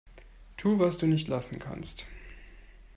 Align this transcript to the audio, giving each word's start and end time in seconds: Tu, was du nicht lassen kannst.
Tu, 0.57 0.79
was 0.79 0.97
du 0.97 1.05
nicht 1.05 1.27
lassen 1.27 1.59
kannst. 1.59 2.07